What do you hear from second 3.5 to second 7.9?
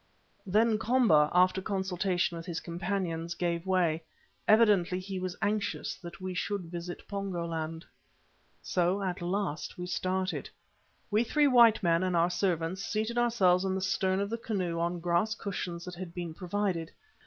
way. Evidently he was anxious that we should visit Pongo land.